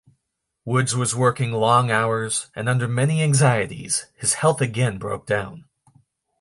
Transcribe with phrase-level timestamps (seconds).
[0.65, 5.65] Woods was working long hours and under many anxieties, his health again broke down.